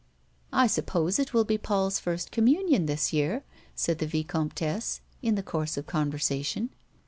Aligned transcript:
"I 0.51 0.65
suppose 0.65 1.19
it 1.19 1.31
will 1.31 1.43
be 1.43 1.59
Paul's 1.59 1.99
first 1.99 2.31
communion 2.31 2.87
this 2.87 3.13
year," 3.13 3.43
said 3.75 3.99
the 3.99 4.07
vicomtesse, 4.07 4.99
in 5.21 5.35
the 5.35 5.43
course 5.43 5.77
of 5.77 5.85
conversation. 5.85 6.71